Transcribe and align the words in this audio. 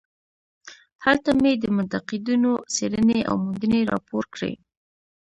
هلته 1.05 1.29
مې 1.41 1.53
د 1.57 1.63
منتقدینو 1.77 2.51
څېړنې 2.73 3.19
او 3.29 3.35
موندنې 3.43 3.79
راپور 3.91 4.23
کړې. 4.33 4.53